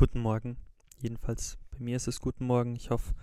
[0.00, 0.56] Guten Morgen.
[0.96, 2.74] Jedenfalls bei mir ist es guten Morgen.
[2.74, 3.14] Ich hoffe,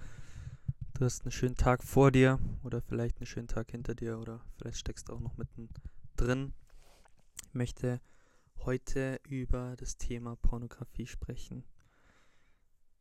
[0.93, 4.41] du hast einen schönen Tag vor dir oder vielleicht einen schönen Tag hinter dir oder
[4.55, 5.69] vielleicht steckst du auch noch mitten
[6.17, 6.53] drin.
[7.47, 7.99] Ich möchte
[8.59, 11.63] heute über das Thema Pornografie sprechen.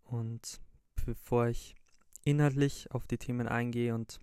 [0.05, 0.63] Und
[1.05, 1.75] bevor ich
[2.25, 4.23] inhaltlich auf die Themen eingehe und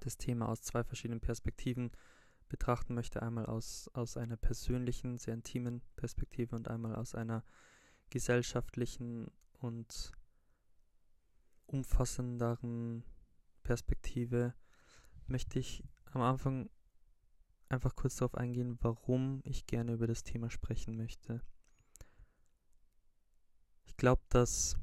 [0.00, 1.90] das Thema aus zwei verschiedenen Perspektiven
[2.48, 7.44] betrachten möchte, einmal aus, aus einer persönlichen, sehr intimen Perspektive und einmal aus einer
[8.10, 9.30] gesellschaftlichen
[9.60, 10.12] und
[11.66, 13.04] umfassenderen
[13.62, 14.54] Perspektive
[15.26, 15.82] möchte ich
[16.12, 16.70] am Anfang
[17.68, 21.42] einfach kurz darauf eingehen, warum ich gerne über das Thema sprechen möchte.
[23.84, 24.76] Ich glaube, dass,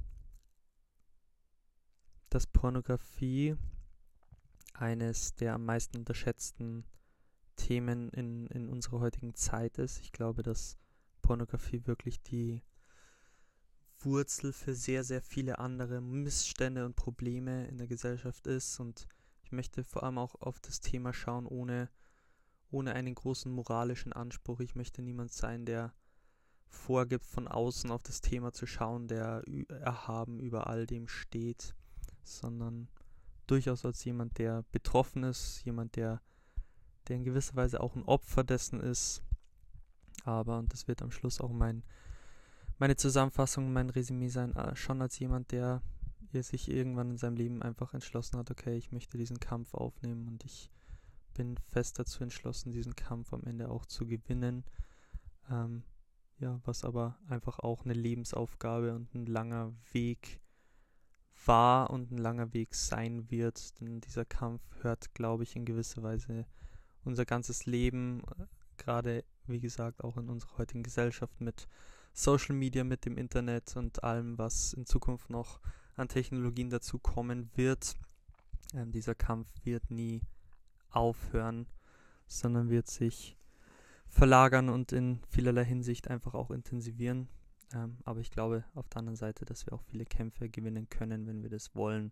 [2.29, 3.55] dass Pornografie
[4.73, 6.85] eines der am meisten unterschätzten
[7.55, 9.99] Themen in, in unserer heutigen Zeit ist.
[9.99, 10.77] Ich glaube, dass
[11.21, 12.61] Pornografie wirklich die
[14.05, 18.79] Wurzel für sehr, sehr viele andere Missstände und Probleme in der Gesellschaft ist.
[18.79, 19.07] Und
[19.43, 21.89] ich möchte vor allem auch auf das Thema schauen, ohne,
[22.71, 24.59] ohne einen großen moralischen Anspruch.
[24.59, 25.93] Ich möchte niemand sein, der
[26.73, 31.75] vorgibt, von außen auf das Thema zu schauen, der erhaben über all dem steht,
[32.23, 32.87] sondern
[33.47, 36.21] durchaus als jemand, der betroffen ist, jemand, der,
[37.07, 39.21] der in gewisser Weise auch ein Opfer dessen ist.
[40.25, 41.83] Aber, und das wird am Schluss auch mein
[42.83, 45.81] meine Zusammenfassung, mein Resümee sein, äh, schon als jemand, der
[46.33, 50.43] sich irgendwann in seinem Leben einfach entschlossen hat, okay, ich möchte diesen Kampf aufnehmen und
[50.43, 50.69] ich
[51.33, 54.65] bin fest dazu entschlossen, diesen Kampf am Ende auch zu gewinnen.
[55.49, 55.83] Ähm,
[56.39, 60.41] ja, was aber einfach auch eine Lebensaufgabe und ein langer Weg
[61.45, 63.79] war und ein langer Weg sein wird.
[63.79, 66.45] Denn dieser Kampf hört, glaube ich, in gewisser Weise
[67.05, 68.43] unser ganzes Leben, äh,
[68.75, 71.69] gerade wie gesagt auch in unserer heutigen Gesellschaft mit
[72.13, 75.59] Social Media, mit dem Internet und allem, was in Zukunft noch
[75.95, 77.95] an Technologien dazu kommen wird.
[78.73, 80.21] Ähm, dieser Kampf wird nie
[80.89, 81.67] aufhören,
[82.27, 83.37] sondern wird sich
[84.07, 87.29] verlagern und in vielerlei Hinsicht einfach auch intensivieren.
[87.73, 91.25] Ähm, aber ich glaube auf der anderen Seite, dass wir auch viele Kämpfe gewinnen können,
[91.25, 92.11] wenn wir das wollen.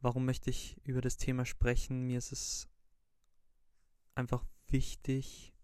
[0.00, 2.06] Warum möchte ich über das Thema sprechen?
[2.06, 2.68] Mir ist es
[4.14, 5.55] einfach wichtig,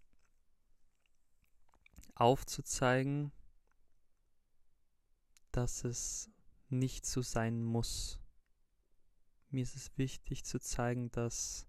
[2.15, 3.31] aufzuzeigen,
[5.51, 6.29] dass es
[6.69, 8.19] nicht so sein muss.
[9.49, 11.67] Mir ist es wichtig zu zeigen, dass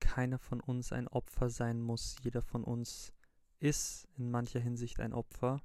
[0.00, 2.16] keiner von uns ein Opfer sein muss.
[2.22, 3.12] Jeder von uns
[3.58, 5.60] ist in mancher Hinsicht ein Opfer.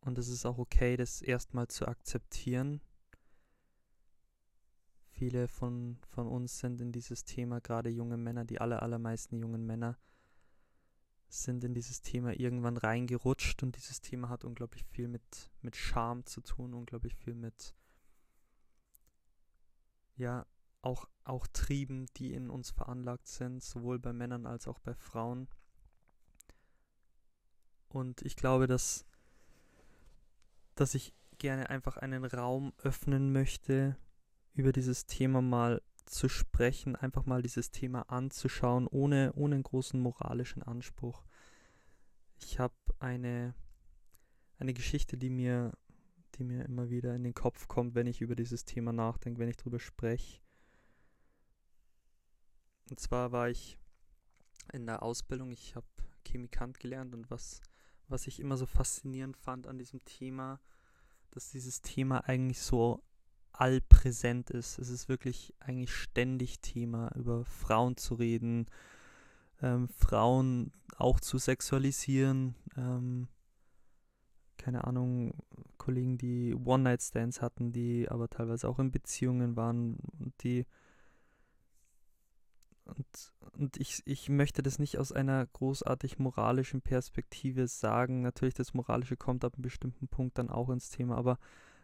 [0.00, 2.80] Und es ist auch okay, das erstmal zu akzeptieren.
[5.10, 9.64] Viele von, von uns sind in dieses Thema, gerade junge Männer, die aller, allermeisten jungen
[9.66, 9.98] Männer,
[11.32, 16.26] sind in dieses Thema irgendwann reingerutscht und dieses Thema hat unglaublich viel mit, mit Scham
[16.26, 17.74] zu tun, unglaublich viel mit,
[20.16, 20.46] ja,
[20.82, 25.48] auch, auch Trieben, die in uns veranlagt sind, sowohl bei Männern als auch bei Frauen.
[27.88, 29.06] Und ich glaube, dass,
[30.74, 33.96] dass ich gerne einfach einen Raum öffnen möchte,
[34.54, 40.00] über dieses Thema mal zu sprechen, einfach mal dieses Thema anzuschauen, ohne, ohne einen großen
[40.00, 41.24] moralischen Anspruch.
[42.38, 43.54] Ich habe eine,
[44.58, 45.72] eine Geschichte, die mir,
[46.34, 49.48] die mir immer wieder in den Kopf kommt, wenn ich über dieses Thema nachdenke, wenn
[49.48, 50.40] ich darüber spreche.
[52.90, 53.78] Und zwar war ich
[54.72, 55.86] in der Ausbildung, ich habe
[56.26, 57.60] Chemikant gelernt und was,
[58.08, 60.60] was ich immer so faszinierend fand an diesem Thema,
[61.30, 63.02] dass dieses Thema eigentlich so
[63.52, 64.78] allpräsent ist.
[64.78, 68.66] Es ist wirklich eigentlich ständig Thema, über Frauen zu reden,
[69.60, 72.54] ähm, Frauen auch zu sexualisieren.
[72.76, 73.28] Ähm,
[74.56, 75.34] keine Ahnung,
[75.76, 80.66] Kollegen, die One-Night-Stands hatten, die aber teilweise auch in Beziehungen waren und die
[82.84, 88.22] und, und ich, ich möchte das nicht aus einer großartig moralischen Perspektive sagen.
[88.22, 91.38] Natürlich, das Moralische kommt ab einem bestimmten Punkt dann auch ins Thema, aber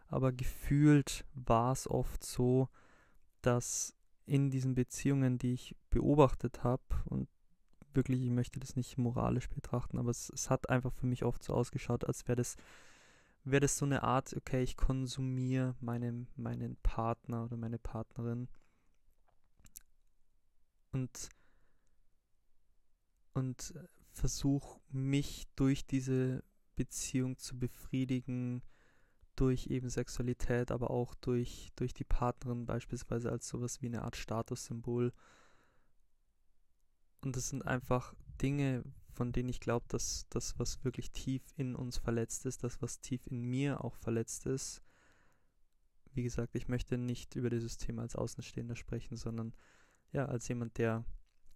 [0.08, 2.68] aber gefühlt war es oft so,
[3.42, 3.94] dass
[4.26, 7.28] in diesen Beziehungen, die ich beobachtet habe, und
[7.94, 11.42] wirklich, ich möchte das nicht moralisch betrachten, aber es, es hat einfach für mich oft
[11.42, 12.56] so ausgeschaut, als wäre das,
[13.44, 18.48] wäre das so eine Art, okay, ich konsumiere meinen, meinen Partner oder meine Partnerin.
[20.92, 21.28] Und,
[23.34, 23.74] und
[24.10, 26.42] versuche mich durch diese
[26.76, 28.62] Beziehung zu befriedigen,
[29.38, 34.16] durch eben Sexualität, aber auch durch, durch die Partnerin beispielsweise als sowas wie eine Art
[34.16, 35.12] Statussymbol.
[37.22, 38.82] Und das sind einfach Dinge,
[39.12, 43.00] von denen ich glaube, dass das, was wirklich tief in uns verletzt ist, das, was
[43.00, 44.82] tief in mir auch verletzt ist,
[46.14, 49.54] wie gesagt, ich möchte nicht über dieses Thema als Außenstehender sprechen, sondern
[50.12, 51.04] ja, als jemand, der,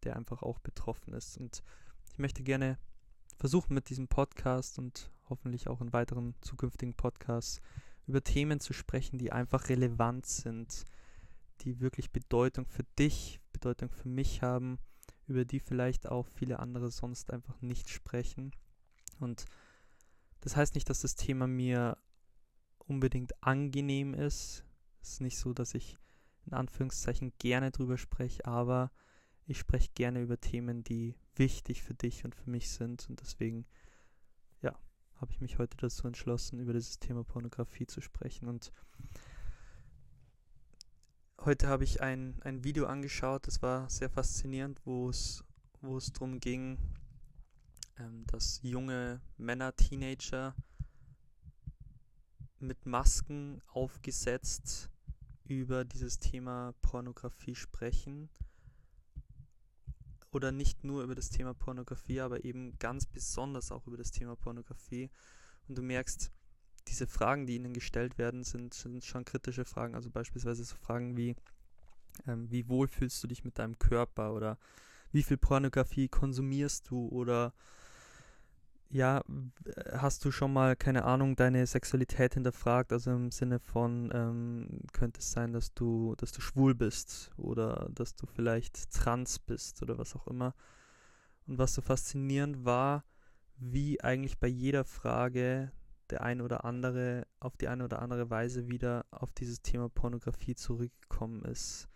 [0.04, 1.36] der einfach auch betroffen ist.
[1.36, 1.64] Und
[2.12, 2.78] ich möchte gerne
[3.38, 7.62] versuchen mit diesem Podcast und hoffentlich auch in weiteren zukünftigen Podcasts
[8.06, 10.84] über Themen zu sprechen, die einfach relevant sind,
[11.62, 14.78] die wirklich Bedeutung für dich, Bedeutung für mich haben,
[15.26, 18.52] über die vielleicht auch viele andere sonst einfach nicht sprechen.
[19.20, 19.46] Und
[20.42, 21.96] das heißt nicht, dass das Thema mir
[22.78, 24.64] unbedingt angenehm ist.
[25.00, 25.96] Es ist nicht so, dass ich
[26.44, 28.90] in Anführungszeichen gerne drüber spreche, aber
[29.46, 33.08] ich spreche gerne über Themen, die wichtig für dich und für mich sind.
[33.08, 33.64] Und deswegen,
[35.22, 38.48] habe ich mich heute dazu entschlossen, über dieses Thema Pornografie zu sprechen.
[38.48, 38.72] Und
[41.40, 45.44] heute habe ich ein, ein Video angeschaut, das war sehr faszinierend, wo es,
[46.12, 46.76] darum ging,
[47.98, 50.56] ähm, dass junge Männer, Teenager
[52.58, 54.90] mit Masken aufgesetzt
[55.44, 58.28] über dieses Thema Pornografie sprechen.
[60.32, 64.34] Oder nicht nur über das Thema Pornografie, aber eben ganz besonders auch über das Thema
[64.34, 65.10] Pornografie.
[65.68, 66.32] Und du merkst,
[66.88, 69.94] diese Fragen, die ihnen gestellt werden, sind, sind schon kritische Fragen.
[69.94, 71.36] Also beispielsweise so Fragen wie,
[72.26, 74.58] ähm, wie wohl fühlst du dich mit deinem Körper oder
[75.12, 77.52] wie viel Pornografie konsumierst du oder
[78.92, 79.22] ja,
[79.96, 82.92] hast du schon mal, keine Ahnung, deine Sexualität hinterfragt?
[82.92, 87.88] Also im Sinne von, ähm, könnte es sein, dass du, dass du schwul bist oder
[87.94, 90.54] dass du vielleicht trans bist oder was auch immer.
[91.46, 93.04] Und was so faszinierend war,
[93.56, 95.72] wie eigentlich bei jeder Frage
[96.10, 100.54] der ein oder andere auf die eine oder andere Weise wieder auf dieses Thema Pornografie
[100.54, 101.88] zurückgekommen ist.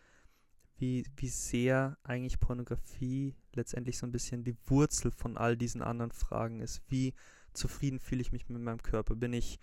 [0.78, 6.12] Wie, wie sehr eigentlich Pornografie letztendlich so ein bisschen die Wurzel von all diesen anderen
[6.12, 6.82] Fragen ist.
[6.88, 7.14] Wie
[7.54, 9.16] zufrieden fühle ich mich mit meinem Körper?
[9.16, 9.58] Bin ich,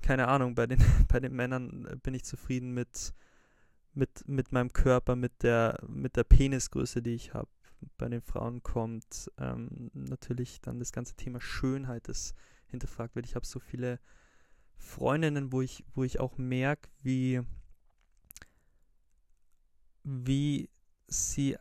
[0.00, 0.78] keine Ahnung, bei den,
[1.08, 3.14] bei den Männern bin ich zufrieden mit,
[3.94, 7.48] mit, mit meinem Körper, mit der, mit der Penisgröße, die ich habe.
[7.98, 12.34] Bei den Frauen kommt ähm, natürlich dann das ganze Thema Schönheit, das
[12.66, 13.26] hinterfragt wird.
[13.26, 13.98] Ich habe so viele
[14.76, 17.42] Freundinnen, wo ich, wo ich auch merke, wie,
[20.04, 20.68] wie
[21.06, 21.56] sie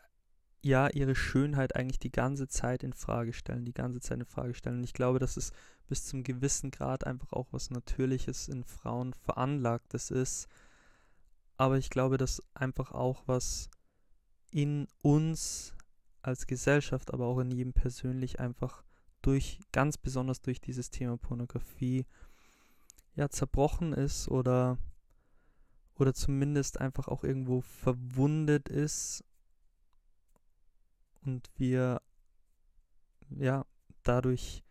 [0.62, 4.54] ja ihre Schönheit eigentlich die ganze Zeit in Frage stellen, die ganze Zeit in Frage
[4.54, 4.78] stellen.
[4.78, 5.52] Und ich glaube, dass es
[5.88, 10.48] bis zum gewissen Grad einfach auch was Natürliches in Frauen veranlagtes ist.
[11.58, 13.70] Aber ich glaube, dass einfach auch was
[14.52, 15.74] in uns
[16.22, 18.84] als Gesellschaft, aber auch in jedem persönlich einfach
[19.22, 22.06] durch, ganz besonders durch dieses Thema Pornografie,
[23.16, 24.78] ja, zerbrochen ist oder,
[25.96, 29.24] oder zumindest einfach auch irgendwo verwundet ist
[31.24, 32.02] und wir,
[33.30, 33.66] ja,
[34.04, 34.64] dadurch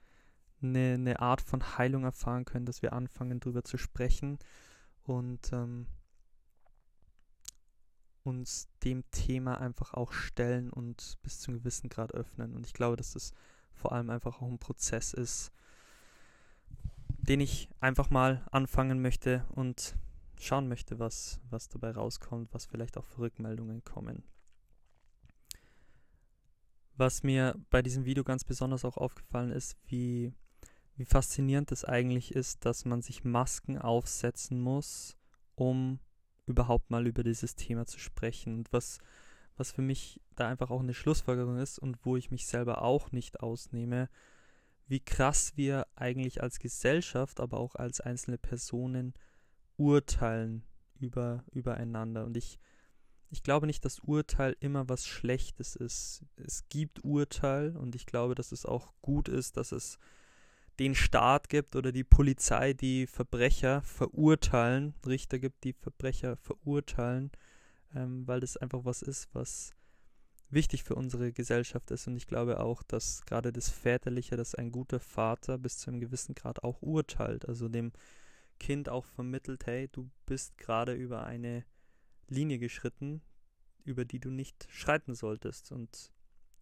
[0.63, 4.39] eine, eine Art von Heilung erfahren können, dass wir anfangen, darüber zu sprechen
[5.05, 5.87] und ähm,
[8.23, 12.55] uns dem Thema einfach auch stellen und bis zu einem gewissen Grad öffnen.
[12.55, 13.33] Und ich glaube, dass das
[13.73, 15.53] vor allem einfach auch ein Prozess ist,
[17.09, 19.97] den ich einfach mal anfangen möchte und
[20.47, 24.25] schauen möchte, was, was dabei rauskommt, was vielleicht auch für Rückmeldungen kommen.
[26.97, 30.33] Was mir bei diesem Video ganz besonders auch aufgefallen ist, wie,
[30.97, 35.17] wie faszinierend es eigentlich ist, dass man sich Masken aufsetzen muss,
[35.55, 35.99] um
[36.47, 38.55] überhaupt mal über dieses Thema zu sprechen.
[38.55, 38.99] Und was
[39.61, 43.12] was für mich da einfach auch eine Schlussfolgerung ist und wo ich mich selber auch
[43.12, 44.09] nicht ausnehme,
[44.87, 49.12] wie krass wir eigentlich als Gesellschaft, aber auch als einzelne Personen
[49.81, 50.63] urteilen
[50.99, 52.25] über, übereinander.
[52.25, 52.59] Und ich,
[53.31, 56.25] ich glaube nicht, dass Urteil immer was Schlechtes ist.
[56.37, 59.99] Es gibt Urteil und ich glaube, dass es auch gut ist, dass es
[60.79, 67.31] den Staat gibt oder die Polizei, die Verbrecher verurteilen, Richter gibt, die Verbrecher verurteilen
[67.95, 69.73] ähm, weil das einfach was ist, was
[70.51, 72.07] wichtig für unsere Gesellschaft ist.
[72.07, 76.01] Und ich glaube auch, dass gerade das Väterliche, dass ein guter Vater bis zu einem
[76.01, 77.93] gewissen Grad auch urteilt, also dem
[78.61, 81.64] Kind auch vermittelt, hey, du bist gerade über eine
[82.29, 83.23] Linie geschritten,
[83.85, 85.73] über die du nicht schreiten solltest.
[85.73, 86.12] Und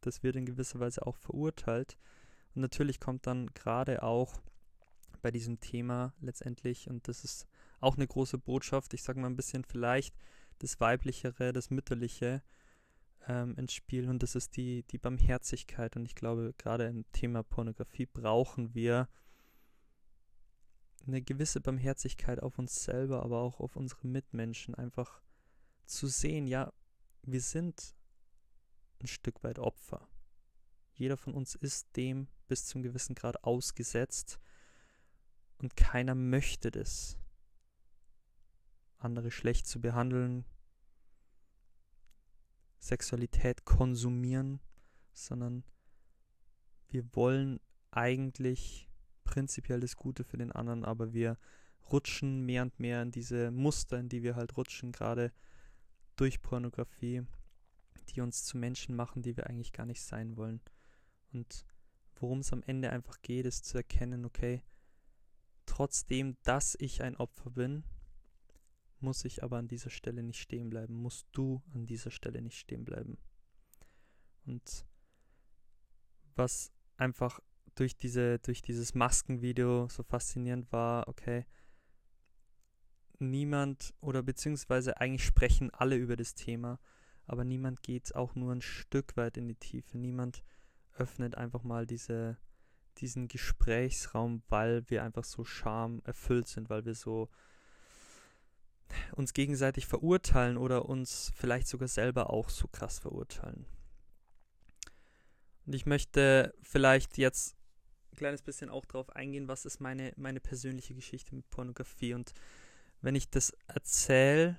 [0.01, 1.99] das wird in gewisser Weise auch verurteilt.
[2.55, 4.41] Und natürlich kommt dann gerade auch
[5.21, 7.47] bei diesem Thema letztendlich, und das ist
[7.81, 10.17] auch eine große Botschaft, ich sage mal ein bisschen vielleicht
[10.61, 12.43] das Weiblichere, das Mütterliche
[13.27, 15.97] ähm, ins Spiel und das ist die, die Barmherzigkeit.
[15.97, 19.09] Und ich glaube, gerade im Thema Pornografie brauchen wir
[21.09, 24.75] eine gewisse Barmherzigkeit auf uns selber, aber auch auf unsere Mitmenschen.
[24.75, 25.23] Einfach
[25.87, 26.73] zu sehen, ja,
[27.23, 27.95] wir sind
[29.01, 30.09] ein Stück weit Opfer.
[30.95, 34.39] Jeder von uns ist dem bis zum gewissen Grad ausgesetzt
[35.59, 37.17] und keiner möchte das.
[38.99, 40.45] Andere schlecht zu behandeln,
[42.81, 44.61] Sexualität konsumieren,
[45.13, 45.65] sondern
[46.89, 47.61] wir wollen
[47.91, 48.88] eigentlich
[49.29, 51.37] prinzipiell das Gute für den anderen, aber wir
[51.93, 55.33] rutschen mehr und mehr in diese Muster, in die wir halt rutschen, gerade
[56.17, 57.23] durch Pornografie,
[58.09, 60.63] die uns zu Menschen machen, die wir eigentlich gar nicht sein wollen.
[61.35, 61.67] Und
[62.17, 64.63] worum es am Ende einfach geht, ist zu erkennen, okay,
[65.67, 67.85] trotzdem, dass ich ein Opfer bin,
[69.01, 72.59] muss ich aber an dieser Stelle nicht stehen bleiben, musst du an dieser Stelle nicht
[72.59, 73.19] stehen bleiben.
[74.47, 74.87] Und
[76.35, 77.41] was einfach
[77.79, 81.47] durch diese, durch dieses Maskenvideo so faszinierend war, okay,
[83.19, 86.79] niemand oder beziehungsweise eigentlich sprechen alle über das Thema,
[87.27, 89.99] aber niemand geht auch nur ein Stück weit in die Tiefe.
[89.99, 90.43] Niemand
[90.97, 92.39] öffnet einfach mal diese,
[92.99, 97.29] diesen Gesprächsraum, weil wir einfach so Scham erfüllt sind, weil wir so
[99.13, 103.67] uns gegenseitig verurteilen oder uns vielleicht sogar selber auch so krass verurteilen.
[105.67, 107.58] Und ich möchte vielleicht jetzt
[108.13, 112.15] ein kleines bisschen auch darauf eingehen, was ist meine, meine persönliche Geschichte mit Pornografie.
[112.15, 112.33] Und
[113.01, 114.57] wenn ich das erzähle,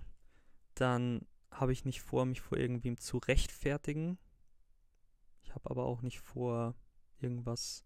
[0.75, 4.18] dann habe ich nicht vor, mich vor irgendwem zu rechtfertigen.
[5.44, 6.75] Ich habe aber auch nicht vor,
[7.20, 7.84] irgendwas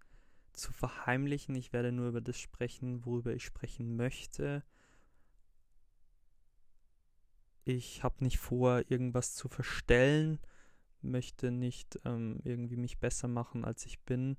[0.51, 1.55] zu verheimlichen.
[1.55, 4.63] Ich werde nur über das sprechen, worüber ich sprechen möchte.
[7.65, 10.39] Ich habe nicht vor, irgendwas zu verstellen,
[11.01, 14.38] möchte nicht ähm, irgendwie mich besser machen, als ich bin,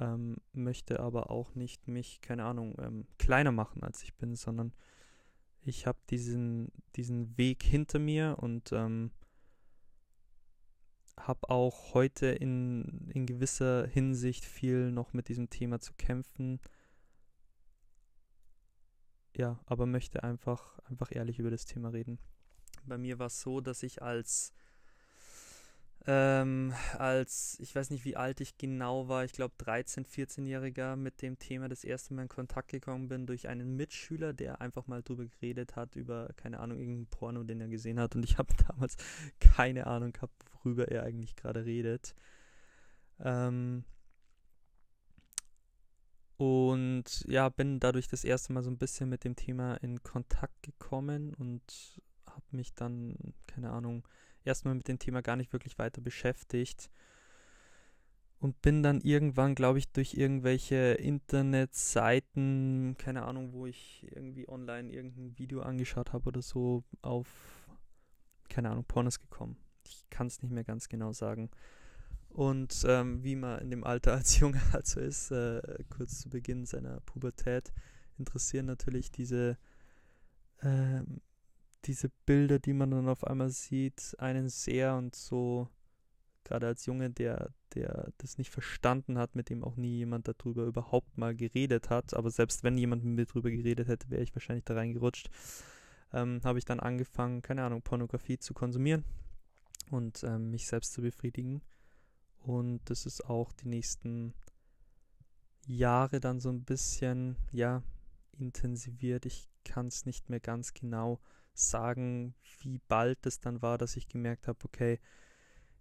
[0.00, 4.72] ähm, möchte aber auch nicht mich, keine Ahnung, ähm, kleiner machen, als ich bin, sondern
[5.60, 9.12] ich habe diesen, diesen Weg hinter mir und ähm,
[11.16, 16.60] habe auch heute in, in gewisser Hinsicht viel noch mit diesem Thema zu kämpfen.
[19.36, 22.18] Ja, aber möchte einfach, einfach ehrlich über das Thema reden.
[22.84, 24.52] Bei mir war es so, dass ich als
[26.06, 31.22] ähm, als, ich weiß nicht, wie alt ich genau war, ich glaube 13-, 14-Jähriger mit
[31.22, 35.02] dem Thema das erste Mal in Kontakt gekommen bin durch einen Mitschüler, der einfach mal
[35.02, 38.14] drüber geredet hat, über, keine Ahnung, irgendeinen Porno, den er gesehen hat.
[38.16, 38.96] Und ich habe damals
[39.40, 42.14] keine Ahnung gehabt, worüber er eigentlich gerade redet.
[43.20, 43.84] Ähm,
[46.36, 50.62] und ja, bin dadurch das erste Mal so ein bisschen mit dem Thema in Kontakt
[50.62, 54.06] gekommen und habe mich dann, keine Ahnung,
[54.44, 56.90] erstmal mit dem Thema gar nicht wirklich weiter beschäftigt
[58.44, 64.92] und bin dann irgendwann, glaube ich, durch irgendwelche Internetseiten, keine Ahnung, wo ich irgendwie online
[64.92, 67.26] irgendein Video angeschaut habe oder so, auf,
[68.50, 69.56] keine Ahnung, Pornos gekommen.
[69.86, 71.50] Ich kann es nicht mehr ganz genau sagen.
[72.28, 76.28] Und ähm, wie man in dem Alter als Junge halt so ist, äh, kurz zu
[76.28, 77.72] Beginn seiner Pubertät,
[78.18, 79.56] interessieren natürlich diese
[80.60, 81.22] ähm,
[81.86, 85.68] diese Bilder, die man dann auf einmal sieht, einen sehr und so,
[86.44, 90.64] gerade als Junge, der, der das nicht verstanden hat, mit dem auch nie jemand darüber
[90.64, 94.34] überhaupt mal geredet hat, aber selbst wenn jemand mit mir darüber geredet hätte, wäre ich
[94.34, 95.30] wahrscheinlich da reingerutscht,
[96.12, 99.04] ähm, habe ich dann angefangen, keine Ahnung, Pornografie zu konsumieren
[99.90, 101.62] und ähm, mich selbst zu befriedigen.
[102.38, 104.34] Und das ist auch die nächsten
[105.66, 107.82] Jahre dann so ein bisschen, ja,
[108.38, 109.24] intensiviert.
[109.26, 111.20] Ich kann es nicht mehr ganz genau
[111.54, 115.00] sagen, wie bald es dann war, dass ich gemerkt habe, okay,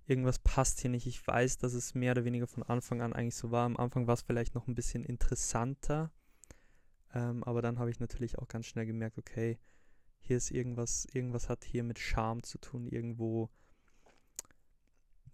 [0.05, 1.07] irgendwas passt hier nicht.
[1.07, 3.65] Ich weiß, dass es mehr oder weniger von Anfang an eigentlich so war.
[3.65, 6.11] Am Anfang war es vielleicht noch ein bisschen interessanter,
[7.13, 9.59] ähm, aber dann habe ich natürlich auch ganz schnell gemerkt, okay,
[10.19, 12.87] hier ist irgendwas, irgendwas hat hier mit Scham zu tun.
[12.87, 13.49] Irgendwo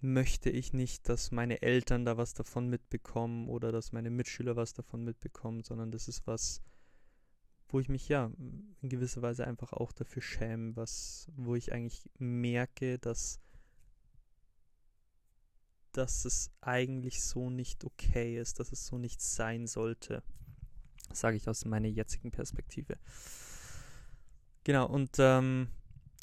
[0.01, 4.73] möchte ich nicht, dass meine Eltern da was davon mitbekommen oder dass meine Mitschüler was
[4.73, 6.61] davon mitbekommen, sondern das ist was,
[7.69, 8.31] wo ich mich ja
[8.81, 13.39] in gewisser Weise einfach auch dafür schäme, was, wo ich eigentlich merke, dass,
[15.91, 20.23] dass es eigentlich so nicht okay ist, dass es so nicht sein sollte.
[21.13, 22.97] Sage ich aus meiner jetzigen Perspektive.
[24.63, 25.69] Genau, und ähm,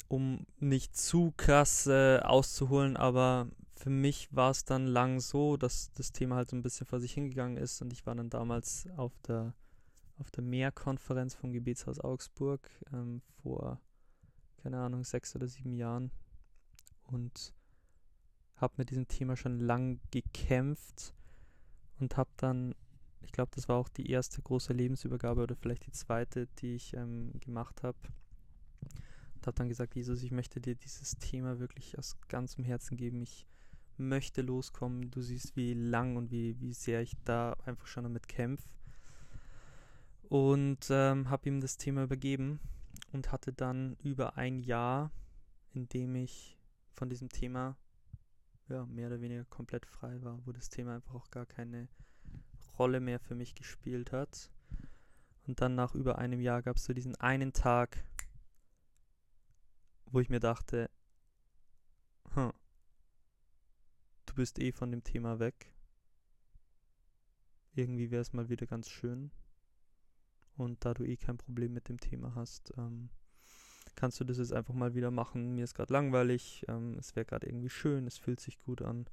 [0.07, 5.91] um nicht zu krass äh, auszuholen, aber für mich war es dann lang so, dass
[5.93, 8.87] das Thema halt so ein bisschen vor sich hingegangen ist und ich war dann damals
[8.95, 9.53] auf der
[10.19, 13.79] auf der Mehrkonferenz vom Gebetshaus Augsburg ähm, vor,
[14.57, 16.11] keine Ahnung, sechs oder sieben Jahren
[17.03, 17.53] und
[18.55, 21.13] habe mit diesem Thema schon lang gekämpft
[21.99, 22.75] und habe dann,
[23.21, 26.93] ich glaube, das war auch die erste große Lebensübergabe oder vielleicht die zweite, die ich
[26.93, 27.97] ähm, gemacht habe.
[29.35, 33.21] Und habe dann gesagt, Jesus, ich möchte dir dieses Thema wirklich aus ganzem Herzen geben.
[33.21, 33.45] Ich
[33.97, 35.11] möchte loskommen.
[35.11, 38.67] Du siehst, wie lang und wie, wie sehr ich da einfach schon damit kämpfe.
[40.29, 42.59] Und ähm, habe ihm das Thema übergeben
[43.13, 45.11] und hatte dann über ein Jahr,
[45.71, 46.57] in dem ich
[46.91, 47.77] von diesem Thema
[48.67, 51.87] ja, mehr oder weniger komplett frei war, wo das Thema einfach auch gar keine
[52.77, 54.51] Rolle mehr für mich gespielt hat.
[55.45, 58.03] Und dann nach über einem Jahr gab es so diesen einen Tag,
[60.07, 60.89] wo ich mir dachte,
[62.33, 62.51] hm,
[64.25, 65.73] du bist eh von dem Thema weg.
[67.73, 69.31] Irgendwie wäre es mal wieder ganz schön.
[70.57, 73.09] Und da du eh kein Problem mit dem Thema hast, ähm,
[73.95, 75.55] kannst du das jetzt einfach mal wieder machen.
[75.55, 79.05] Mir ist gerade langweilig, ähm, es wäre gerade irgendwie schön, es fühlt sich gut an.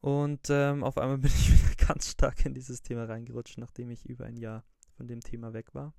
[0.00, 4.06] Und ähm, auf einmal bin ich wieder ganz stark in dieses Thema reingerutscht, nachdem ich
[4.06, 4.64] über ein Jahr
[4.96, 5.94] von dem Thema weg war.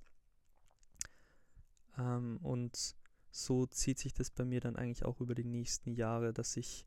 [1.97, 2.95] Ähm, und
[3.29, 6.85] so zieht sich das bei mir dann eigentlich auch über die nächsten Jahre, dass ich,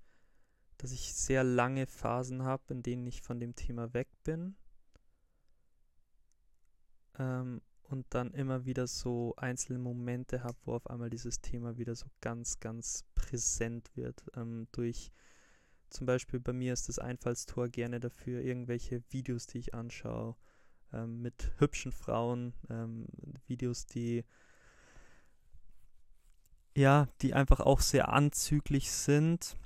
[0.79, 4.57] dass ich sehr lange Phasen habe, in denen ich von dem Thema weg bin.
[7.21, 11.95] Ähm, und dann immer wieder so einzelne Momente habe, wo auf einmal dieses Thema wieder
[11.95, 14.25] so ganz, ganz präsent wird.
[14.37, 15.11] Ähm, durch
[15.91, 20.37] zum Beispiel bei mir ist das Einfallstor gerne dafür, irgendwelche Videos, die ich anschaue,
[20.93, 23.07] ähm, mit hübschen Frauen, ähm,
[23.47, 24.25] Videos, die
[26.77, 29.57] ja, die einfach auch sehr anzüglich sind.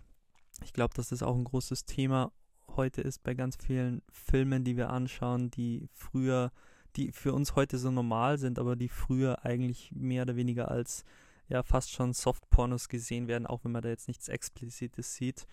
[0.64, 2.32] Ich glaube, dass das auch ein großes Thema
[2.68, 6.50] heute ist bei ganz vielen Filmen, die wir anschauen, die früher
[6.96, 11.04] die für uns heute so normal sind, aber die früher eigentlich mehr oder weniger als
[11.48, 15.46] ja fast schon Softpornos gesehen werden, auch wenn man da jetzt nichts Explizites sieht.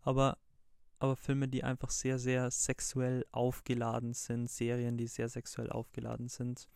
[0.00, 0.38] Aber,
[0.98, 6.68] aber Filme, die einfach sehr, sehr sexuell aufgeladen sind, Serien, die sehr sexuell aufgeladen sind.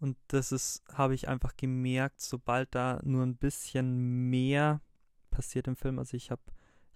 [0.00, 4.80] Und das ist, habe ich einfach gemerkt, sobald da nur ein bisschen mehr
[5.30, 5.98] passiert im Film.
[5.98, 6.42] Also ich habe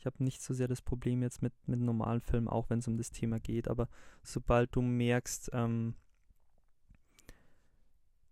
[0.05, 2.89] ich habe nicht so sehr das Problem jetzt mit, mit normalen Filmen, auch wenn es
[2.89, 3.89] um das Thema geht, aber
[4.23, 5.95] sobald du merkst, ähm,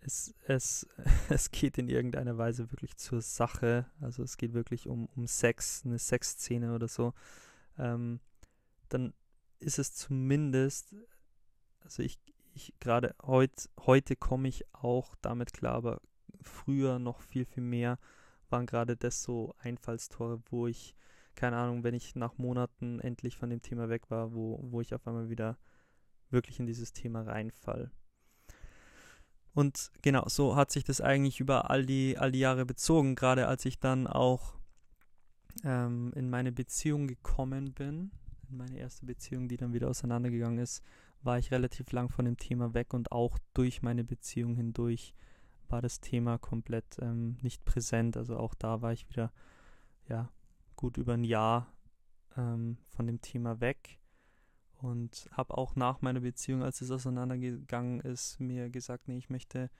[0.00, 0.87] es, es,
[1.30, 5.87] es geht in irgendeiner Weise wirklich zur Sache, also es geht wirklich um, um Sex,
[5.87, 7.14] eine Sexszene oder so,
[7.78, 8.20] ähm,
[8.90, 9.14] dann
[9.58, 10.94] ist es zumindest,
[11.80, 12.18] also ich,
[12.52, 16.02] ich gerade heut, heute komme ich auch damit klar, aber
[16.42, 17.98] früher noch viel, viel mehr
[18.50, 20.94] waren gerade das so Einfallstore, wo ich
[21.35, 24.95] keine Ahnung, wenn ich nach Monaten endlich von dem Thema weg war, wo, wo ich
[24.95, 25.59] auf einmal wieder
[26.31, 27.90] wirklich in dieses Thema reinfall.
[29.55, 33.49] Und genau, so hat sich das eigentlich über all die, all die Jahre bezogen, gerade
[33.49, 34.55] als ich dann auch
[35.62, 38.11] ähm, in meine Beziehung gekommen bin,
[38.51, 40.83] in meine erste Beziehung, die dann wieder auseinandergegangen ist,
[41.23, 45.14] war ich relativ lang von dem Thema weg und auch durch meine Beziehung hindurch
[45.68, 48.16] war das Thema komplett ähm, nicht präsent.
[48.16, 49.33] Also auch da war ich wieder,
[50.09, 50.31] ja,
[50.83, 51.73] gut über ein Jahr
[52.37, 54.01] ähm, von dem Thema weg
[54.81, 59.71] und habe auch nach meiner Beziehung, als es auseinandergegangen ist, mir gesagt, nee, ich möchte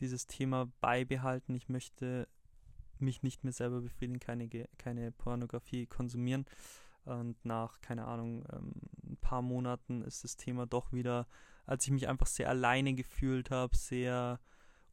[0.00, 2.28] dieses Thema beibehalten, ich möchte
[2.98, 6.44] mich nicht mehr selber befriedigen, keine, keine Pornografie konsumieren.
[7.06, 11.26] Und nach, keine Ahnung, ähm, ein paar Monaten ist das Thema doch wieder,
[11.64, 14.40] als ich mich einfach sehr alleine gefühlt habe, sehr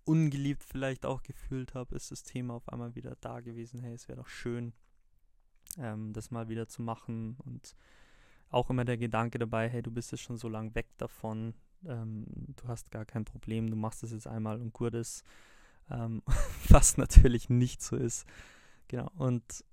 [0.05, 3.81] ungeliebt vielleicht auch gefühlt habe, ist das Thema auf einmal wieder da gewesen.
[3.81, 4.71] Hey, es wäre doch schön,
[5.77, 7.75] ähm, das mal wieder zu machen und
[8.49, 11.53] auch immer der Gedanke dabei, hey, du bist jetzt schon so lang weg davon,
[11.85, 15.23] ähm, du hast gar kein Problem, du machst es jetzt einmal und gut ist,
[15.89, 16.21] ähm,
[16.69, 18.25] was natürlich nicht so ist.
[18.87, 19.63] Genau, und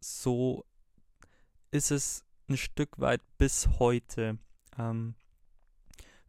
[0.00, 0.64] so
[1.70, 4.38] ist es ein Stück weit bis heute.
[4.78, 5.14] Ähm,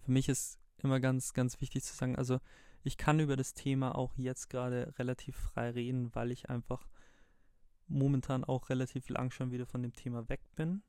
[0.01, 2.39] für mich ist immer ganz, ganz wichtig zu sagen, also
[2.83, 6.87] ich kann über das Thema auch jetzt gerade relativ frei reden, weil ich einfach
[7.87, 10.81] momentan auch relativ lang schon wieder von dem Thema weg bin.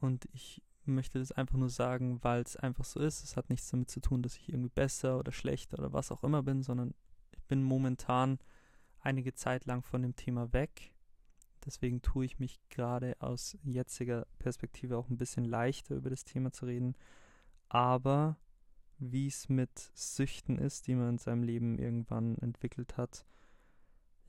[0.00, 3.24] Und ich möchte das einfach nur sagen, weil es einfach so ist.
[3.24, 6.22] Es hat nichts damit zu tun, dass ich irgendwie besser oder schlechter oder was auch
[6.22, 6.94] immer bin, sondern
[7.32, 8.38] ich bin momentan
[9.00, 10.92] einige Zeit lang von dem Thema weg.
[11.64, 16.52] Deswegen tue ich mich gerade aus jetziger Perspektive auch ein bisschen leichter über das Thema
[16.52, 16.94] zu reden.
[17.68, 18.36] Aber
[18.98, 23.24] wie es mit Süchten ist, die man in seinem Leben irgendwann entwickelt hat,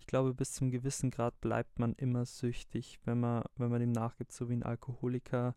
[0.05, 3.91] ich glaube, bis zum gewissen Grad bleibt man immer süchtig, wenn man, wenn man dem
[3.91, 5.55] nachgibt, so wie ein Alkoholiker,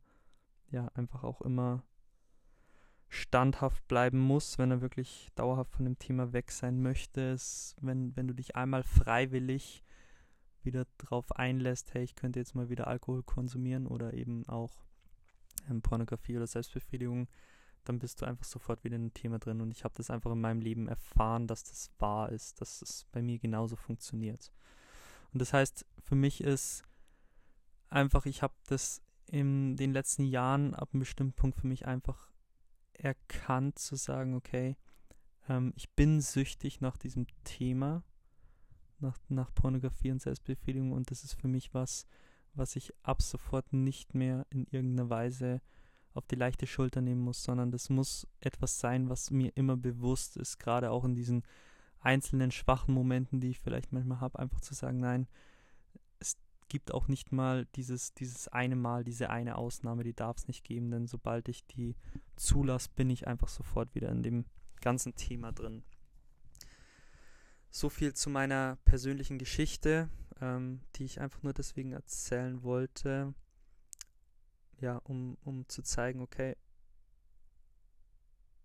[0.71, 1.85] ja, einfach auch immer
[3.09, 7.33] standhaft bleiben muss, wenn er wirklich dauerhaft von dem Thema weg sein möchte.
[7.33, 9.85] Es, wenn, wenn du dich einmal freiwillig
[10.63, 14.87] wieder drauf einlässt, hey, ich könnte jetzt mal wieder Alkohol konsumieren oder eben auch
[15.69, 17.29] ähm, Pornografie oder Selbstbefriedigung,
[17.89, 19.61] dann bist du einfach sofort wieder in ein Thema drin.
[19.61, 23.07] Und ich habe das einfach in meinem Leben erfahren, dass das wahr ist, dass es
[23.13, 24.53] bei mir genauso funktioniert.
[25.33, 26.83] Und das heißt, für mich ist
[27.89, 32.31] einfach, ich habe das in den letzten Jahren ab einem bestimmten Punkt für mich einfach
[32.93, 34.77] erkannt zu sagen, okay,
[35.49, 38.03] ähm, ich bin süchtig nach diesem Thema,
[39.01, 42.07] nach, nach Pornografie und Selbstbefriedigung und das ist für mich was,
[42.55, 45.61] was ich ab sofort nicht mehr in irgendeiner Weise
[46.15, 50.37] auf die leichte Schulter nehmen muss, sondern das muss etwas sein, was mir immer bewusst
[50.37, 51.43] ist, gerade auch in diesen
[52.01, 55.27] einzelnen schwachen Momenten, die ich vielleicht manchmal habe, einfach zu sagen, nein,
[56.19, 56.37] es
[56.69, 60.65] gibt auch nicht mal dieses, dieses eine Mal, diese eine Ausnahme, die darf es nicht
[60.65, 61.97] geben, denn sobald ich die
[62.37, 64.45] zulasse, bin ich einfach sofort wieder in dem
[64.81, 65.83] ganzen Thema drin.
[67.71, 70.09] So viel zu meiner persönlichen Geschichte,
[70.41, 73.35] ähm, die ich einfach nur deswegen erzählen wollte,
[74.81, 76.57] ja, um, um zu zeigen, okay,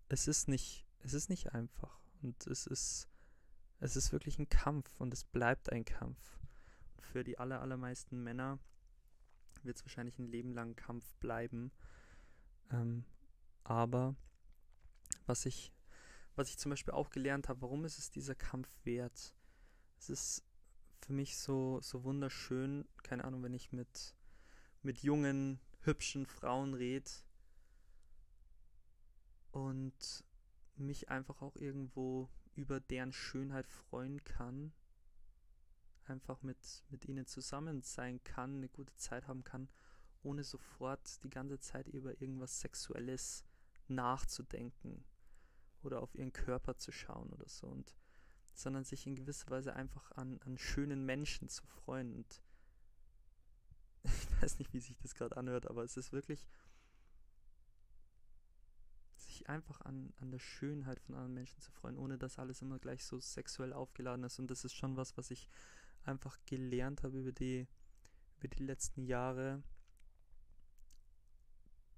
[0.08, 3.08] es ist nicht, es ist nicht einfach und es ist,
[3.80, 6.38] es ist wirklich ein Kampf und es bleibt ein Kampf.
[6.96, 8.58] Und für die aller, allermeisten Männer
[9.62, 11.72] wird es wahrscheinlich ein Leben lang Kampf bleiben.
[12.70, 13.04] Ähm,
[13.64, 14.14] aber
[15.26, 15.72] was ich,
[16.36, 19.34] was ich zum Beispiel auch gelernt habe, warum ist es dieser Kampf wert?
[19.98, 20.44] Es ist
[21.00, 24.14] für mich so, so wunderschön, keine Ahnung, wenn ich mit,
[24.82, 27.24] mit jungen hübschen Frauen redet
[29.52, 30.24] und
[30.76, 34.72] mich einfach auch irgendwo über deren Schönheit freuen kann,
[36.06, 39.68] einfach mit, mit ihnen zusammen sein kann, eine gute Zeit haben kann,
[40.22, 43.44] ohne sofort die ganze Zeit über irgendwas Sexuelles
[43.88, 45.04] nachzudenken
[45.82, 47.94] oder auf ihren Körper zu schauen oder so und
[48.54, 52.43] sondern sich in gewisser Weise einfach an, an schönen Menschen zu freuen und
[54.30, 56.46] ich weiß nicht, wie sich das gerade anhört, aber es ist wirklich
[59.16, 62.78] sich einfach an, an der Schönheit von anderen Menschen zu freuen, ohne dass alles immer
[62.78, 64.38] gleich so sexuell aufgeladen ist.
[64.38, 65.48] Und das ist schon was, was ich
[66.04, 67.66] einfach gelernt habe über die,
[68.38, 69.62] über die letzten Jahre,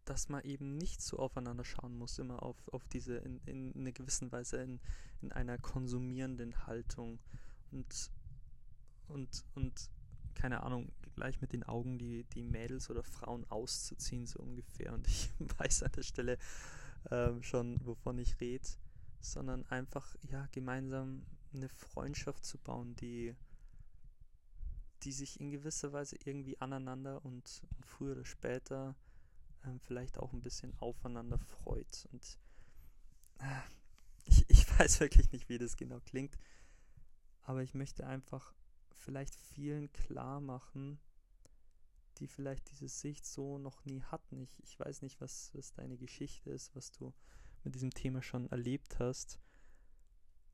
[0.05, 3.92] dass man eben nicht so aufeinander schauen muss, immer auf, auf diese, in, in einer
[3.92, 4.81] gewissen Weise in,
[5.21, 7.19] in einer konsumierenden Haltung
[7.73, 8.11] und,
[9.09, 9.90] und, und
[10.35, 14.92] keine Ahnung, gleich mit den Augen die, die Mädels oder Frauen auszuziehen, so ungefähr.
[14.92, 16.38] Und ich weiß an der Stelle
[17.11, 18.68] ähm, schon, wovon ich rede,
[19.20, 23.35] sondern einfach, ja, gemeinsam eine Freundschaft zu bauen, die,
[25.02, 28.94] die sich in gewisser Weise irgendwie aneinander und, früher oder später
[29.64, 32.09] ähm, vielleicht auch ein bisschen aufeinander freut.
[32.12, 32.38] Und
[33.38, 33.61] äh,
[34.24, 36.37] ich, ich weiß wirklich nicht, wie das genau klingt,
[37.42, 38.55] aber ich möchte einfach
[38.90, 40.98] vielleicht vielen klar machen,
[42.18, 44.40] die vielleicht diese Sicht so noch nie hatten.
[44.40, 47.12] Ich, ich weiß nicht, was, was deine Geschichte ist, was du
[47.64, 49.40] mit diesem Thema schon erlebt hast.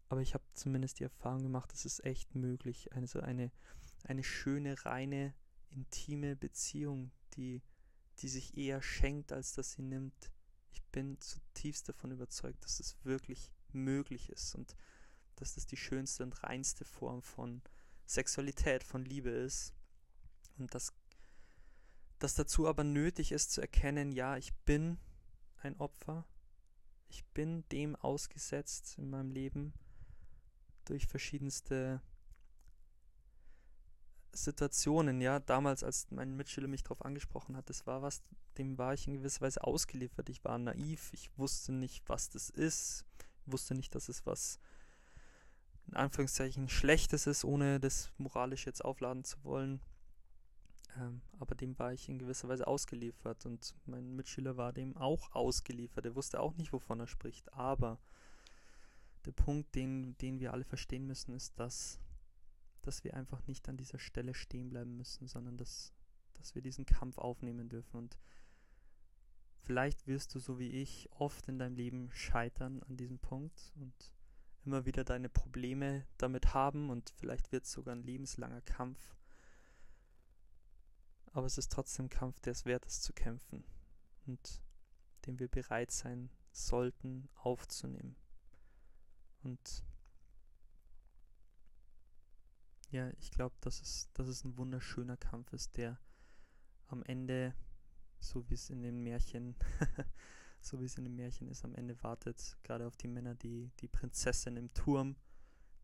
[0.09, 2.93] Aber ich habe zumindest die Erfahrung gemacht, es ist echt möglich.
[2.93, 3.51] Also eine,
[4.05, 5.35] eine schöne, reine,
[5.71, 7.63] intime Beziehung, die,
[8.19, 10.33] die sich eher schenkt, als dass sie nimmt.
[10.73, 14.77] Ich bin zutiefst davon überzeugt, dass es wirklich möglich ist und
[15.37, 17.63] dass das die schönste und reinste Form von,
[18.07, 19.75] Sexualität, von Liebe ist.
[20.59, 20.93] Und dass,
[22.23, 24.99] dass dazu aber nötig ist zu erkennen, ja, ich bin
[25.59, 26.25] ein Opfer.
[27.09, 29.75] Ich bin dem ausgesetzt in meinem Leben
[30.85, 32.01] durch verschiedenste
[34.33, 38.23] Situationen, ja, damals, als mein Mitschüler mich darauf angesprochen hat, das war was,
[38.57, 40.29] dem war ich in gewisser Weise ausgeliefert.
[40.31, 43.05] Ich war naiv, ich wusste nicht, was das ist,
[43.45, 44.59] wusste nicht, dass es was
[45.89, 49.83] in Anführungszeichen Schlechtes ist, ohne das moralisch jetzt aufladen zu wollen.
[50.99, 55.33] Ähm, aber dem war ich in gewisser Weise ausgeliefert und mein Mitschüler war dem auch
[55.33, 56.05] ausgeliefert.
[56.05, 57.53] Er wusste auch nicht, wovon er spricht.
[57.53, 57.99] Aber
[59.25, 61.99] der Punkt, den, den wir alle verstehen müssen, ist, dass,
[62.83, 65.93] dass wir einfach nicht an dieser Stelle stehen bleiben müssen, sondern dass,
[66.35, 67.97] dass wir diesen Kampf aufnehmen dürfen.
[67.97, 68.19] Und
[69.63, 73.95] vielleicht wirst du, so wie ich, oft in deinem Leben scheitern an diesem Punkt und
[74.65, 79.17] immer wieder deine Probleme damit haben und vielleicht wird es sogar ein lebenslanger Kampf.
[81.33, 83.65] Aber es ist trotzdem ein Kampf, der es wert ist zu kämpfen
[84.27, 84.63] und
[85.27, 88.17] den wir bereit sein sollten aufzunehmen.
[89.43, 89.85] Und
[92.91, 95.99] ja, ich glaube, dass es, dass es ein wunderschöner Kampf ist, der
[96.89, 97.55] am Ende,
[98.21, 99.57] so wie es in den Märchen
[100.63, 103.71] so wie es in dem Märchen ist, am Ende wartet gerade auf die Männer die,
[103.81, 105.17] die Prinzessin im Turm,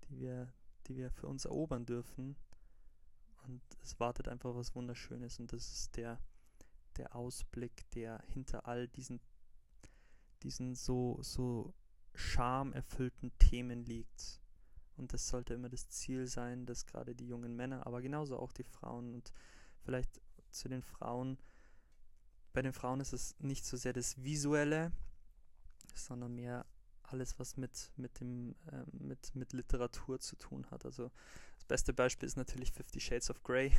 [0.05, 0.53] die wir,
[0.87, 2.37] die wir für uns erobern dürfen.
[3.49, 6.21] Und es wartet einfach was Wunderschönes und das ist der,
[6.97, 9.21] der Ausblick, der hinter all diesen,
[10.43, 11.75] diesen so, so
[12.15, 14.41] schamerfüllten Themen liegt.
[14.97, 18.53] Und das sollte immer das Ziel sein, dass gerade die jungen Männer, aber genauso auch
[18.53, 19.33] die Frauen und
[19.81, 21.39] vielleicht zu den Frauen,
[22.53, 24.93] bei den Frauen ist es nicht so sehr das Visuelle,
[25.95, 26.67] sondern mehr
[27.11, 30.85] alles, was mit, mit, dem, äh, mit, mit Literatur zu tun hat.
[30.85, 31.11] Also
[31.57, 33.73] das beste Beispiel ist natürlich Fifty Shades of Grey.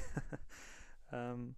[1.11, 1.55] ähm,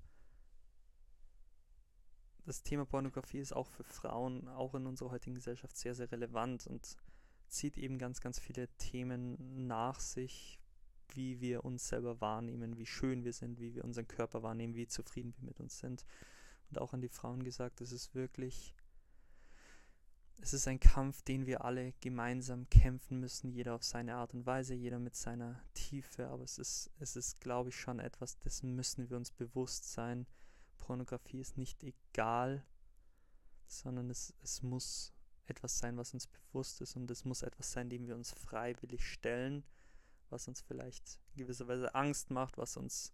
[2.45, 6.67] das Thema Pornografie ist auch für Frauen, auch in unserer heutigen Gesellschaft, sehr, sehr relevant
[6.67, 6.97] und
[7.47, 10.59] zieht eben ganz, ganz viele Themen nach sich,
[11.13, 14.87] wie wir uns selber wahrnehmen, wie schön wir sind, wie wir unseren Körper wahrnehmen, wie
[14.87, 16.05] zufrieden wir mit uns sind.
[16.69, 18.73] Und auch an die Frauen gesagt, es ist wirklich,
[20.41, 24.45] es ist ein Kampf, den wir alle gemeinsam kämpfen müssen, jeder auf seine Art und
[24.45, 28.75] Weise, jeder mit seiner Tiefe, aber es ist, es ist, glaube ich, schon etwas, dessen
[28.75, 30.25] müssen wir uns bewusst sein.
[30.79, 32.65] Pornografie ist nicht egal,
[33.67, 35.13] sondern es, es muss
[35.45, 36.95] etwas sein, was uns bewusst ist.
[36.95, 39.63] Und es muss etwas sein, dem wir uns freiwillig stellen,
[40.29, 43.13] was uns vielleicht in gewisser Weise Angst macht, was uns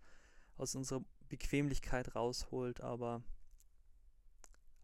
[0.56, 3.22] aus unserer Bequemlichkeit rausholt, aber,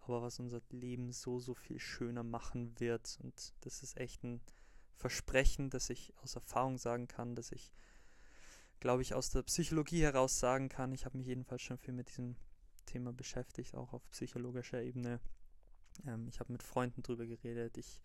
[0.04, 3.18] aber was unser Leben so, so viel schöner machen wird.
[3.22, 4.42] Und das ist echt ein
[4.96, 7.72] Versprechen, das ich aus Erfahrung sagen kann, dass ich,
[8.80, 10.94] glaube ich, aus der Psychologie heraus sagen kann.
[10.94, 12.36] Ich habe mich jedenfalls schon viel mit diesem
[12.86, 15.20] Thema beschäftigt, auch auf psychologischer Ebene.
[16.06, 17.78] Ähm, ich habe mit Freunden drüber geredet.
[17.78, 18.02] Ich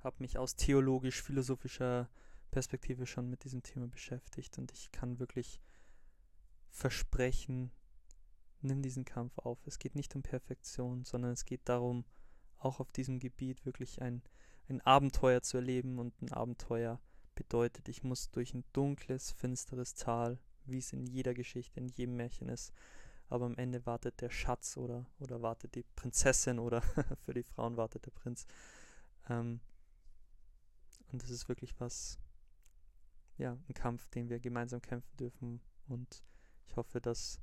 [0.00, 2.10] habe mich aus theologisch-philosophischer
[2.50, 5.60] Perspektive schon mit diesem Thema beschäftigt und ich kann wirklich
[6.70, 7.72] versprechen,
[8.64, 9.58] nimm diesen Kampf auf.
[9.66, 12.04] Es geht nicht um Perfektion, sondern es geht darum,
[12.58, 14.22] auch auf diesem Gebiet wirklich ein,
[14.68, 17.00] ein Abenteuer zu erleben und ein Abenteuer
[17.34, 22.16] bedeutet, ich muss durch ein dunkles, finsteres Tal, wie es in jeder Geschichte, in jedem
[22.16, 22.72] Märchen ist,
[23.28, 26.82] aber am Ende wartet der Schatz oder, oder wartet die Prinzessin oder
[27.24, 28.46] für die Frauen wartet der Prinz.
[29.28, 29.60] Ähm,
[31.12, 32.18] und das ist wirklich was,
[33.36, 35.60] ja, ein Kampf, den wir gemeinsam kämpfen dürfen.
[35.88, 36.22] Und
[36.66, 37.40] ich hoffe, dass,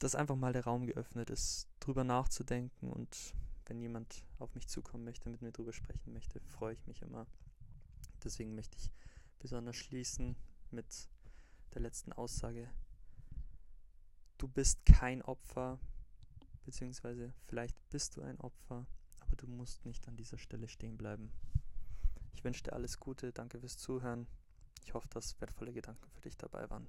[0.00, 2.90] dass einfach mal der Raum geöffnet ist, drüber nachzudenken.
[2.90, 3.34] Und
[3.66, 7.26] wenn jemand auf mich zukommen möchte, mit mir drüber sprechen möchte, freue ich mich immer.
[8.24, 8.90] Deswegen möchte ich
[9.38, 10.36] besonders schließen
[10.70, 11.08] mit
[11.74, 12.68] der letzten Aussage,
[14.38, 15.78] du bist kein Opfer,
[16.64, 18.86] beziehungsweise vielleicht bist du ein Opfer,
[19.20, 21.30] aber du musst nicht an dieser Stelle stehen bleiben.
[22.32, 24.26] Ich wünsche dir alles Gute, danke fürs Zuhören.
[24.84, 26.88] Ich hoffe, dass wertvolle Gedanken für dich dabei waren.